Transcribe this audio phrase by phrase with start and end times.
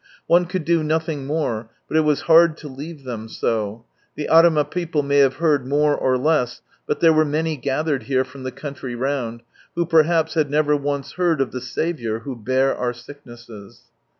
[0.25, 3.85] One could do nothing more, but it was hard to leave thera so;
[4.15, 8.23] the Arima people may have heard more or less, but there were many gathered here
[8.23, 9.43] from the country round,
[9.75, 13.81] who perhaps had never once heard of the Saviour who" bare our sicknesses."